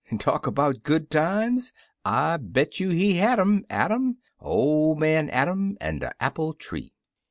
[0.17, 1.73] Talk 'bout good times!
[2.03, 6.91] I bet you he had 'em— Adam— or man Adam un' de Appile tree.